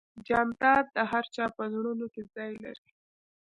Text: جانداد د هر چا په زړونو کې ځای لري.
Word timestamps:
جانداد 0.27 0.85
د 0.95 0.97
هر 1.11 1.25
چا 1.35 1.45
په 1.57 1.63
زړونو 1.73 2.05
کې 2.13 2.21
ځای 2.35 2.51
لري. 2.63 2.89